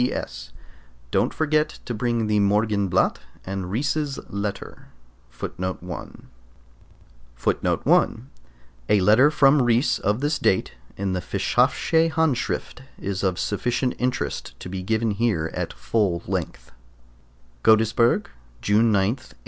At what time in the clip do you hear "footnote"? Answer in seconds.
5.29-5.83